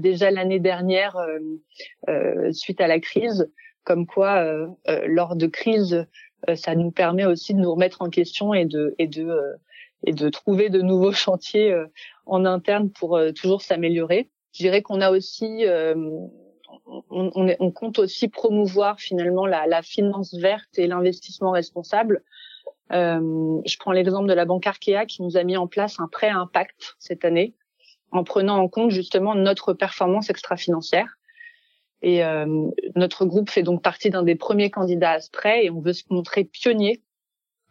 déjà 0.00 0.32
l'année 0.32 0.58
dernière 0.58 1.16
suite 2.50 2.80
à 2.80 2.88
la 2.88 2.98
crise, 2.98 3.48
comme 3.84 4.06
quoi 4.08 4.44
lors 5.06 5.36
de 5.36 5.46
crise, 5.46 6.04
ça 6.56 6.74
nous 6.74 6.90
permet 6.90 7.24
aussi 7.24 7.54
de 7.54 7.60
nous 7.60 7.70
remettre 7.70 8.02
en 8.02 8.10
question 8.10 8.54
et 8.54 8.64
de 8.64 8.96
et 8.98 9.06
de 9.06 9.38
et 10.04 10.12
de 10.12 10.28
trouver 10.30 10.68
de 10.68 10.82
nouveaux 10.82 11.12
chantiers 11.26 11.80
en 12.26 12.44
interne 12.44 12.90
pour 12.90 13.16
toujours 13.40 13.62
s'améliorer. 13.62 14.28
Je 14.52 14.64
dirais 14.64 14.82
qu'on 14.82 15.00
a 15.00 15.12
aussi 15.12 15.64
on, 17.10 17.30
on, 17.58 17.70
compte 17.70 17.98
aussi 17.98 18.28
promouvoir 18.28 19.00
finalement 19.00 19.46
la, 19.46 19.66
la 19.66 19.82
finance 19.82 20.34
verte 20.34 20.78
et 20.78 20.86
l'investissement 20.86 21.50
responsable. 21.50 22.22
Euh, 22.92 23.60
je 23.66 23.76
prends 23.78 23.92
l'exemple 23.92 24.28
de 24.28 24.34
la 24.34 24.44
banque 24.44 24.66
Arkea 24.66 25.04
qui 25.06 25.22
nous 25.22 25.36
a 25.36 25.44
mis 25.44 25.56
en 25.56 25.66
place 25.66 26.00
un 26.00 26.08
prêt 26.08 26.28
à 26.28 26.38
impact 26.38 26.96
cette 26.98 27.24
année 27.24 27.54
en 28.10 28.24
prenant 28.24 28.56
en 28.56 28.68
compte 28.68 28.90
justement 28.90 29.34
notre 29.34 29.74
performance 29.74 30.30
extra-financière. 30.30 31.18
Et 32.00 32.24
euh, 32.24 32.68
notre 32.94 33.26
groupe 33.26 33.50
fait 33.50 33.62
donc 33.62 33.82
partie 33.82 34.10
d'un 34.10 34.22
des 34.22 34.36
premiers 34.36 34.70
candidats 34.70 35.12
à 35.12 35.20
ce 35.20 35.30
prêt 35.30 35.64
et 35.64 35.70
on 35.70 35.80
veut 35.80 35.92
se 35.92 36.04
montrer 36.10 36.44
pionnier 36.44 37.02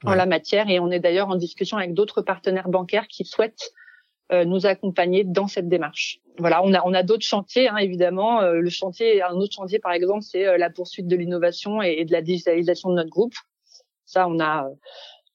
en 0.04 0.14
la 0.14 0.26
matière. 0.26 0.70
Et 0.70 0.80
on 0.80 0.92
est 0.92 1.00
d'ailleurs 1.00 1.30
en 1.30 1.36
discussion 1.36 1.78
avec 1.78 1.94
d'autres 1.94 2.22
partenaires 2.22 2.70
bancaires 2.70 3.08
qui 3.08 3.26
souhaitent 3.26 3.72
nous 4.32 4.66
accompagner 4.66 5.24
dans 5.24 5.48
cette 5.48 5.70
démarche. 5.70 6.20
Voilà, 6.40 6.64
on 6.64 6.74
a 6.74 6.82
on 6.86 6.94
a 6.94 7.04
d'autres 7.04 7.26
chantiers 7.26 7.68
hein, 7.68 7.78
évidemment. 7.78 8.42
Euh, 8.42 8.60
le 8.60 8.70
chantier, 8.70 9.22
un 9.24 9.36
autre 9.36 9.54
chantier 9.54 9.80
par 9.80 9.92
exemple, 9.92 10.22
c'est 10.22 10.46
euh, 10.46 10.58
la 10.58 10.70
poursuite 10.70 11.08
de 11.08 11.16
l'innovation 11.16 11.82
et, 11.82 12.06
de 12.06 12.12
la 12.12 12.22
digitalisation 12.22 12.90
de 12.90 12.96
notre 12.96 13.10
groupe. 13.10 13.34
Ça, 14.06 14.28
on 14.28 14.40
a 14.40 14.70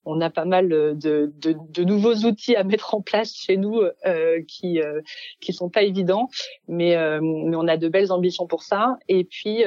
on 0.05 0.21
a 0.21 0.31
pas 0.31 0.45
mal 0.45 0.69
de, 0.69 0.95
de, 0.97 1.33
de, 1.39 1.85
nouveaux 1.85 2.15
outils 2.27 2.57
à 2.57 2.65
mettre 2.65 2.95
en 2.95 3.03
place 3.03 3.35
chez 3.35 3.57
nous 3.57 3.83
euh, 4.05 4.43
qui 4.49 4.81
euh, 4.81 5.01
qui 5.41 5.53
sont 5.53 5.71
pas 5.71 5.83
évidents, 5.83 6.29
mais 6.69 6.97
mais 7.21 7.57
on 7.57 7.69
a 7.69 7.77
de 7.77 7.89
belles 7.89 8.13
ambitions 8.13 8.47
pour 8.47 8.63
ça. 8.63 8.97
Et 9.09 9.25
puis 9.25 9.65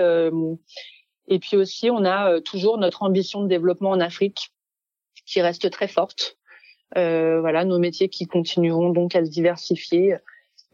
et 1.27 1.39
puis 1.39 1.58
aussi, 1.58 1.89
on 1.89 2.05
a 2.05 2.39
toujours 2.41 2.77
notre 2.77 3.03
ambition 3.03 3.44
de 3.44 3.48
développement 3.48 3.89
en 3.89 4.00
Afrique 4.00 4.51
qui 5.25 5.41
reste 5.41 5.70
très 5.70 5.88
forte. 5.88 6.38
Euh, 6.98 7.42
voilà, 7.42 7.66
nos 7.66 7.80
métiers 7.80 8.10
qui 8.10 8.25
continueront 8.25 8.90
donc 8.90 9.16
à 9.16 9.25
se 9.25 9.30
diversifier 9.30 10.16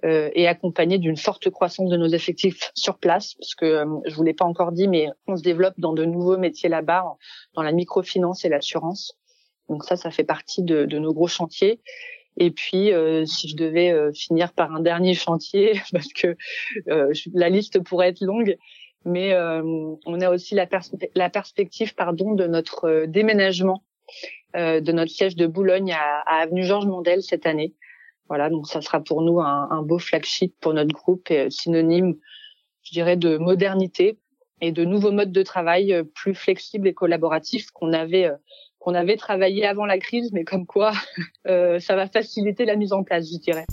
euh, 0.05 0.29
et 0.33 0.47
accompagnés 0.47 0.97
d'une 0.97 1.17
forte 1.17 1.49
croissance 1.49 1.89
de 1.89 1.97
nos 1.97 2.07
effectifs 2.07 2.71
sur 2.75 2.97
place, 2.97 3.35
parce 3.35 3.55
que 3.55 3.65
euh, 3.65 3.85
je 4.05 4.15
vous 4.15 4.23
l'ai 4.23 4.33
pas 4.33 4.45
encore 4.45 4.71
dit, 4.71 4.87
mais 4.87 5.07
on 5.27 5.35
se 5.35 5.41
développe 5.41 5.75
dans 5.77 5.93
de 5.93 6.05
nouveaux 6.05 6.37
métiers 6.37 6.69
là-bas, 6.69 7.05
dans 7.55 7.63
la 7.63 7.71
microfinance 7.71 8.45
et 8.45 8.49
l'assurance. 8.49 9.17
Donc 9.69 9.83
ça, 9.83 9.95
ça 9.95 10.11
fait 10.11 10.23
partie 10.23 10.63
de, 10.63 10.85
de 10.85 10.99
nos 10.99 11.13
gros 11.13 11.27
chantiers. 11.27 11.81
Et 12.37 12.51
puis, 12.51 12.93
euh, 12.93 13.25
si 13.25 13.49
je 13.49 13.55
devais 13.55 13.91
euh, 13.91 14.11
finir 14.13 14.53
par 14.53 14.73
un 14.73 14.79
dernier 14.79 15.13
chantier, 15.13 15.73
parce 15.91 16.11
que 16.13 16.35
euh, 16.89 17.13
la 17.33 17.49
liste 17.49 17.83
pourrait 17.83 18.09
être 18.09 18.21
longue, 18.21 18.57
mais 19.03 19.35
on 19.35 20.21
a 20.21 20.29
aussi 20.29 20.53
la, 20.53 20.67
pers 20.67 20.83
la 21.15 21.31
perspective, 21.31 21.95
pardon, 21.95 22.33
de 22.33 22.45
notre 22.45 23.05
déménagement 23.07 23.83
de 24.55 24.91
notre 24.91 25.11
siège 25.11 25.35
de 25.35 25.47
Boulogne 25.47 25.93
à, 25.93 26.21
à 26.25 26.41
Avenue 26.41 26.63
Georges 26.63 26.85
Mandel 26.85 27.23
cette 27.23 27.45
année. 27.45 27.73
Voilà, 28.27 28.49
donc 28.49 28.67
ça 28.67 28.81
sera 28.81 29.01
pour 29.01 29.21
nous 29.21 29.41
un, 29.41 29.67
un 29.69 29.81
beau 29.81 29.99
flagship 29.99 30.55
pour 30.61 30.73
notre 30.73 30.93
groupe 30.93 31.29
et 31.31 31.49
synonyme, 31.49 32.15
je 32.83 32.91
dirais, 32.91 33.17
de 33.17 33.37
modernité 33.37 34.17
et 34.61 34.71
de 34.71 34.85
nouveaux 34.85 35.11
modes 35.11 35.31
de 35.31 35.43
travail 35.43 35.93
euh, 35.93 36.03
plus 36.03 36.35
flexibles 36.35 36.87
et 36.87 36.93
collaboratifs 36.93 37.71
qu'on 37.71 37.93
avait 37.93 38.25
euh, 38.25 38.35
qu'on 38.79 38.95
avait 38.95 39.17
travaillé 39.17 39.65
avant 39.67 39.85
la 39.85 39.99
crise, 39.99 40.31
mais 40.33 40.43
comme 40.43 40.65
quoi 40.65 40.93
ça 41.45 41.95
va 41.95 42.07
faciliter 42.07 42.65
la 42.65 42.75
mise 42.75 42.93
en 42.93 43.03
place, 43.03 43.31
je 43.31 43.37
dirais. 43.37 43.65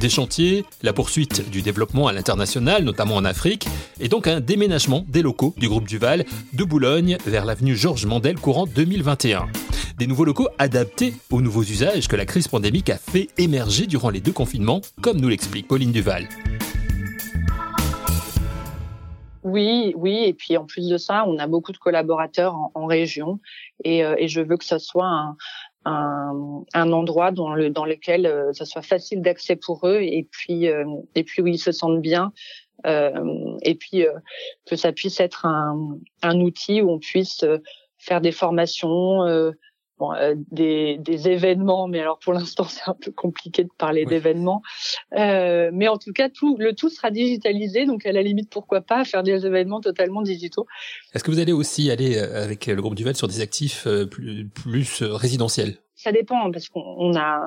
Des 0.00 0.08
chantiers, 0.08 0.64
la 0.82 0.94
poursuite 0.94 1.50
du 1.50 1.60
développement 1.60 2.06
à 2.06 2.14
l'international, 2.14 2.84
notamment 2.84 3.16
en 3.16 3.24
Afrique, 3.26 3.66
et 4.00 4.08
donc 4.08 4.26
un 4.28 4.40
déménagement 4.40 5.04
des 5.06 5.20
locaux 5.20 5.52
du 5.58 5.68
groupe 5.68 5.86
Duval 5.86 6.24
de 6.54 6.64
Boulogne 6.64 7.18
vers 7.26 7.44
l'avenue 7.44 7.76
Georges 7.76 8.06
Mandel 8.06 8.36
courant 8.36 8.64
2021. 8.64 9.46
Des 9.98 10.06
nouveaux 10.06 10.24
locaux 10.24 10.48
adaptés 10.56 11.12
aux 11.30 11.42
nouveaux 11.42 11.64
usages 11.64 12.08
que 12.08 12.16
la 12.16 12.24
crise 12.24 12.48
pandémique 12.48 12.88
a 12.88 12.96
fait 12.96 13.28
émerger 13.36 13.86
durant 13.86 14.08
les 14.08 14.20
deux 14.20 14.32
confinements, 14.32 14.80
comme 15.02 15.20
nous 15.20 15.28
l'explique 15.28 15.68
Pauline 15.68 15.92
Duval. 15.92 16.26
Oui, 19.42 19.92
oui, 19.96 20.24
et 20.24 20.32
puis 20.32 20.56
en 20.56 20.64
plus 20.64 20.88
de 20.88 20.96
ça, 20.96 21.24
on 21.26 21.38
a 21.38 21.46
beaucoup 21.46 21.72
de 21.72 21.78
collaborateurs 21.78 22.56
en, 22.74 22.86
région, 22.86 23.38
et, 23.84 24.02
euh, 24.04 24.14
et, 24.18 24.28
je 24.28 24.40
veux 24.40 24.56
que 24.56 24.64
ce 24.64 24.78
soit 24.78 25.06
un, 25.06 25.36
un, 25.84 26.64
un, 26.74 26.92
endroit 26.92 27.30
dans, 27.30 27.54
le, 27.54 27.70
dans 27.70 27.84
lequel 27.84 28.26
euh, 28.26 28.52
ça 28.52 28.64
soit 28.64 28.82
facile 28.82 29.22
d'accès 29.22 29.56
pour 29.56 29.86
eux 29.86 30.00
et 30.00 30.26
puis 30.30 30.68
euh, 30.68 30.84
et 31.14 31.24
puis 31.24 31.42
où 31.42 31.46
ils 31.46 31.58
se 31.58 31.72
sentent 31.72 32.02
bien 32.02 32.32
euh, 32.86 33.56
et 33.62 33.74
puis 33.74 34.06
euh, 34.06 34.12
que 34.66 34.76
ça 34.76 34.92
puisse 34.92 35.20
être 35.20 35.46
un, 35.46 35.98
un, 36.22 36.40
outil 36.40 36.82
où 36.82 36.90
on 36.90 36.98
puisse 36.98 37.44
faire 37.98 38.20
des 38.20 38.32
formations 38.32 39.52
Bon, 40.00 40.14
euh, 40.14 40.34
des, 40.50 40.96
des, 40.96 41.28
événements, 41.28 41.86
mais 41.86 42.00
alors 42.00 42.18
pour 42.18 42.32
l'instant 42.32 42.64
c'est 42.68 42.88
un 42.88 42.96
peu 42.98 43.12
compliqué 43.12 43.64
de 43.64 43.68
parler 43.76 44.06
d'événements. 44.06 44.62
Euh, 45.12 45.70
mais 45.74 45.88
en 45.88 45.98
tout 45.98 46.12
cas, 46.14 46.30
tout 46.30 46.56
le 46.58 46.74
tout 46.74 46.88
sera 46.88 47.10
digitalisé, 47.10 47.84
donc 47.84 48.06
à 48.06 48.12
la 48.12 48.22
limite 48.22 48.48
pourquoi 48.48 48.80
pas 48.80 49.04
faire 49.04 49.22
des 49.22 49.44
événements 49.44 49.82
totalement 49.82 50.22
digitaux. 50.22 50.66
Est-ce 51.12 51.22
que 51.22 51.30
vous 51.30 51.38
allez 51.38 51.52
aussi 51.52 51.90
aller 51.90 52.16
euh, 52.16 52.42
avec 52.42 52.66
le 52.66 52.80
groupe 52.80 52.94
Duval 52.94 53.14
sur 53.14 53.28
des 53.28 53.42
actifs 53.42 53.86
euh, 53.86 54.06
plus, 54.06 54.48
plus 54.48 55.02
résidentiels? 55.02 55.76
Ça 56.02 56.12
dépend 56.12 56.50
parce 56.50 56.70
qu'on 56.70 57.14
a, 57.14 57.42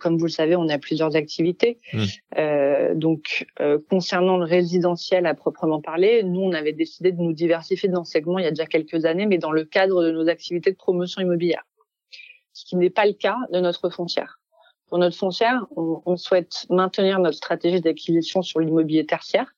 comme 0.00 0.18
vous 0.18 0.26
le 0.26 0.30
savez, 0.32 0.56
on 0.56 0.68
a 0.68 0.76
plusieurs 0.78 1.14
activités. 1.14 1.78
Mmh. 1.92 2.04
Euh, 2.36 2.94
donc, 2.96 3.46
euh, 3.60 3.78
concernant 3.88 4.38
le 4.38 4.44
résidentiel 4.44 5.24
à 5.24 5.34
proprement 5.34 5.80
parler, 5.80 6.24
nous, 6.24 6.40
on 6.40 6.52
avait 6.52 6.72
décidé 6.72 7.12
de 7.12 7.22
nous 7.22 7.32
diversifier 7.32 7.88
dans 7.88 8.02
ce 8.02 8.10
segment 8.10 8.40
il 8.40 8.44
y 8.44 8.48
a 8.48 8.50
déjà 8.50 8.66
quelques 8.66 9.04
années, 9.04 9.26
mais 9.26 9.38
dans 9.38 9.52
le 9.52 9.64
cadre 9.64 10.02
de 10.02 10.10
nos 10.10 10.28
activités 10.28 10.72
de 10.72 10.76
promotion 10.76 11.22
immobilière 11.22 11.62
ce 12.52 12.64
qui 12.64 12.76
n'est 12.76 12.90
pas 12.90 13.06
le 13.06 13.12
cas 13.14 13.36
de 13.52 13.60
notre 13.60 13.90
foncière. 13.90 14.38
Pour 14.88 14.98
notre 14.98 15.16
foncière, 15.16 15.66
on, 15.74 16.02
on 16.04 16.16
souhaite 16.16 16.66
maintenir 16.68 17.18
notre 17.18 17.38
stratégie 17.38 17.80
d'acquisition 17.80 18.42
sur 18.42 18.60
l'immobilier 18.60 19.06
tertiaire 19.06 19.54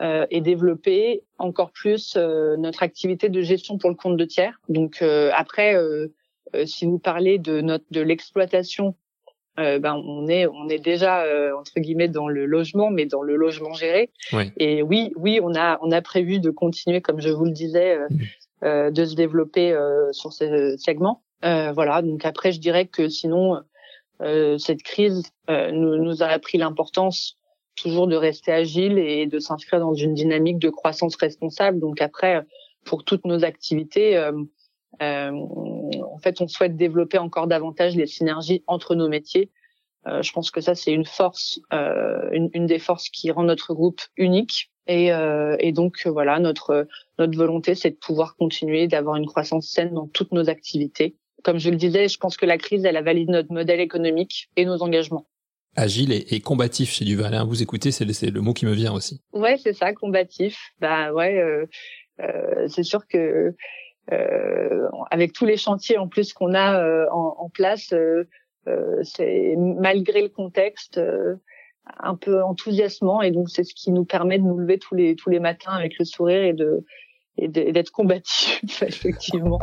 euh, 0.00 0.24
et 0.30 0.40
développer 0.40 1.24
encore 1.38 1.72
plus 1.72 2.14
euh, 2.16 2.56
notre 2.56 2.84
activité 2.84 3.28
de 3.28 3.40
gestion 3.42 3.76
pour 3.76 3.90
le 3.90 3.96
compte 3.96 4.16
de 4.16 4.24
tiers. 4.24 4.60
Donc 4.68 5.02
euh, 5.02 5.30
après, 5.34 5.74
euh, 5.74 6.14
euh, 6.54 6.64
si 6.64 6.86
vous 6.86 7.00
parlez 7.00 7.38
de 7.38 7.60
notre 7.60 7.86
de 7.90 8.00
l'exploitation, 8.00 8.94
ben 9.56 9.94
on 9.94 10.28
est 10.28 10.46
on 10.46 10.68
est 10.68 10.78
déjà 10.78 11.24
entre 11.58 11.80
guillemets 11.80 12.08
dans 12.08 12.28
le 12.28 12.44
logement, 12.44 12.90
mais 12.90 13.06
dans 13.06 13.22
le 13.22 13.36
logement 13.36 13.72
géré. 13.72 14.10
Oui. 14.34 14.52
Et 14.58 14.82
oui, 14.82 15.14
oui, 15.16 15.40
on 15.42 15.54
a 15.54 15.78
on 15.80 15.90
a 15.92 16.02
prévu 16.02 16.40
de 16.40 16.50
continuer, 16.50 17.00
comme 17.00 17.22
je 17.22 17.30
vous 17.30 17.46
le 17.46 17.52
disais, 17.52 17.98
mmh. 18.62 18.90
de 18.90 19.04
se 19.06 19.14
développer 19.14 19.74
sur 20.12 20.34
ce 20.34 20.76
segment. 20.76 21.22
Euh, 21.44 21.72
voilà. 21.72 22.02
Donc 22.02 22.24
après, 22.24 22.52
je 22.52 22.60
dirais 22.60 22.86
que 22.86 23.08
sinon, 23.08 23.60
euh, 24.22 24.58
cette 24.58 24.82
crise 24.82 25.22
euh, 25.50 25.70
nous, 25.70 25.96
nous, 25.96 26.22
a 26.22 26.26
appris 26.26 26.58
l'importance 26.58 27.36
toujours 27.76 28.06
de 28.06 28.16
rester 28.16 28.52
agile 28.52 28.98
et 28.98 29.26
de 29.26 29.38
s'inscrire 29.38 29.80
dans 29.80 29.94
une 29.94 30.14
dynamique 30.14 30.58
de 30.58 30.70
croissance 30.70 31.16
responsable. 31.16 31.78
Donc 31.78 32.00
après, 32.00 32.42
pour 32.84 33.04
toutes 33.04 33.26
nos 33.26 33.44
activités, 33.44 34.16
euh, 34.16 34.32
euh, 35.02 35.30
en 35.30 36.18
fait, 36.18 36.40
on 36.40 36.48
souhaite 36.48 36.76
développer 36.76 37.18
encore 37.18 37.46
davantage 37.46 37.94
les 37.94 38.06
synergies 38.06 38.64
entre 38.66 38.94
nos 38.94 39.08
métiers. 39.08 39.50
Euh, 40.06 40.22
je 40.22 40.32
pense 40.32 40.50
que 40.50 40.62
ça, 40.62 40.74
c'est 40.74 40.92
une 40.92 41.04
force, 41.04 41.60
une, 41.70 42.48
une, 42.54 42.66
des 42.66 42.78
forces 42.78 43.10
qui 43.10 43.30
rend 43.30 43.42
notre 43.42 43.74
groupe 43.74 44.00
unique. 44.16 44.70
Et, 44.88 45.08
et 45.58 45.72
donc 45.72 46.06
voilà, 46.06 46.38
notre 46.38 46.86
notre 47.18 47.36
volonté, 47.36 47.74
c'est 47.74 47.90
de 47.90 47.96
pouvoir 47.96 48.36
continuer 48.36 48.86
d'avoir 48.86 49.16
une 49.16 49.26
croissance 49.26 49.68
saine 49.68 49.92
dans 49.92 50.06
toutes 50.06 50.30
nos 50.30 50.48
activités 50.48 51.16
comme 51.46 51.58
je 51.60 51.70
le 51.70 51.76
disais, 51.76 52.08
je 52.08 52.18
pense 52.18 52.36
que 52.36 52.44
la 52.44 52.58
crise, 52.58 52.84
elle 52.84 52.96
a 52.96 53.02
validé 53.02 53.30
notre 53.30 53.52
modèle 53.52 53.78
économique 53.78 54.48
et 54.56 54.64
nos 54.64 54.82
engagements. 54.82 55.28
Agile 55.76 56.12
et, 56.12 56.40
combatif 56.40 56.90
chez 56.90 57.04
Duval. 57.04 57.34
Hein. 57.34 57.44
Vous 57.44 57.62
écoutez, 57.62 57.92
c'est 57.92 58.04
le, 58.04 58.40
mot 58.40 58.52
qui 58.52 58.66
me 58.66 58.72
vient 58.72 58.92
aussi. 58.92 59.20
Ouais, 59.32 59.56
c'est 59.56 59.72
ça, 59.72 59.92
combatif. 59.92 60.58
Bah 60.80 61.12
ouais. 61.12 61.38
Euh, 61.38 62.66
c'est 62.66 62.82
sûr 62.82 63.06
que 63.06 63.54
avec 65.12 65.34
tous 65.34 65.46
les 65.46 65.56
chantiers 65.56 65.98
en 65.98 66.08
plus 66.08 66.32
qu'on 66.32 66.52
a 66.52 67.08
en, 67.12 67.36
en, 67.38 67.48
place, 67.48 67.94
c'est 69.02 69.54
malgré 69.56 70.22
le 70.22 70.28
contexte 70.28 71.00
un 72.00 72.16
peu 72.16 72.42
enthousiasmant 72.42 73.22
et 73.22 73.30
donc 73.30 73.50
c'est 73.50 73.62
ce 73.62 73.74
qui 73.74 73.92
nous 73.92 74.04
permet 74.04 74.38
de 74.38 74.44
nous 74.44 74.58
lever 74.58 74.78
tous 74.78 74.96
les 74.96 75.14
tous 75.14 75.30
les 75.30 75.38
matins 75.38 75.72
avec 75.72 75.96
le 75.98 76.04
sourire 76.04 76.42
et 76.42 76.54
de 76.54 76.84
et 77.38 77.48
d'être 77.48 77.90
combatif 77.90 78.60
effectivement. 78.82 79.60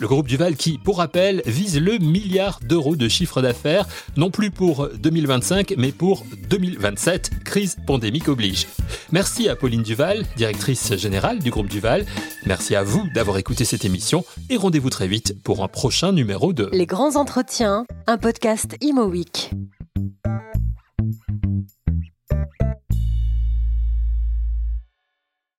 Le 0.00 0.08
groupe 0.08 0.26
Duval 0.26 0.56
qui, 0.56 0.78
pour 0.78 0.96
rappel, 0.96 1.42
vise 1.44 1.78
le 1.78 1.98
milliard 1.98 2.58
d'euros 2.66 2.96
de 2.96 3.06
chiffre 3.06 3.42
d'affaires, 3.42 3.86
non 4.16 4.30
plus 4.30 4.50
pour 4.50 4.88
2025, 4.88 5.74
mais 5.76 5.92
pour 5.92 6.24
2027, 6.48 7.44
crise 7.44 7.76
pandémique 7.86 8.28
oblige. 8.28 8.66
Merci 9.12 9.50
à 9.50 9.56
Pauline 9.56 9.82
Duval, 9.82 10.24
directrice 10.38 10.96
générale 10.96 11.40
du 11.40 11.50
groupe 11.50 11.68
Duval. 11.68 12.06
Merci 12.46 12.76
à 12.76 12.82
vous 12.82 13.06
d'avoir 13.14 13.36
écouté 13.36 13.66
cette 13.66 13.84
émission 13.84 14.24
et 14.48 14.56
rendez-vous 14.56 14.88
très 14.88 15.06
vite 15.06 15.42
pour 15.42 15.62
un 15.62 15.68
prochain 15.68 16.12
numéro 16.12 16.54
de 16.54 16.70
Les 16.72 16.86
grands 16.86 17.16
entretiens, 17.16 17.84
un 18.06 18.16
podcast 18.16 18.76
Imo 18.80 19.04
Week. 19.04 19.50